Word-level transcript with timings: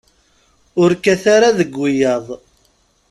Ur 0.81 0.89
kkat 0.97 1.23
ara 1.35 1.57
deg 1.59 1.69
wiyaḍ. 1.79 2.25